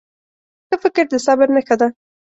ښه 0.67 0.75
فکر 0.83 1.05
د 1.11 1.15
صبر 1.25 1.47
نښه 1.55 1.75
ده. 1.81 1.87